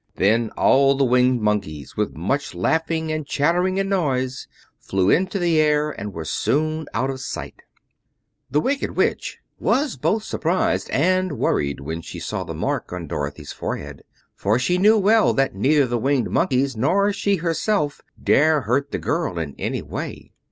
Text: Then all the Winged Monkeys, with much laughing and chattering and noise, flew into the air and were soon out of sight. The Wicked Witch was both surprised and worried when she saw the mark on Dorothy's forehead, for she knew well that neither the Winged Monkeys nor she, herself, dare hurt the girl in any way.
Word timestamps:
Then 0.15 0.49
all 0.57 0.95
the 0.95 1.05
Winged 1.05 1.41
Monkeys, 1.41 1.95
with 1.95 2.15
much 2.15 2.55
laughing 2.55 3.11
and 3.11 3.23
chattering 3.23 3.79
and 3.79 3.87
noise, 3.91 4.47
flew 4.79 5.11
into 5.11 5.37
the 5.37 5.59
air 5.59 5.91
and 5.91 6.11
were 6.11 6.25
soon 6.25 6.87
out 6.91 7.11
of 7.11 7.19
sight. 7.19 7.61
The 8.49 8.59
Wicked 8.59 8.95
Witch 8.95 9.37
was 9.59 9.97
both 9.97 10.23
surprised 10.23 10.89
and 10.89 11.37
worried 11.37 11.81
when 11.81 12.01
she 12.01 12.19
saw 12.19 12.43
the 12.43 12.55
mark 12.55 12.91
on 12.91 13.05
Dorothy's 13.05 13.51
forehead, 13.53 14.01
for 14.35 14.57
she 14.57 14.79
knew 14.79 14.97
well 14.97 15.35
that 15.35 15.53
neither 15.53 15.85
the 15.85 15.99
Winged 15.99 16.31
Monkeys 16.31 16.75
nor 16.75 17.13
she, 17.13 17.35
herself, 17.35 18.01
dare 18.19 18.61
hurt 18.61 18.89
the 18.91 18.97
girl 18.97 19.37
in 19.37 19.53
any 19.59 19.83
way. 19.83 20.31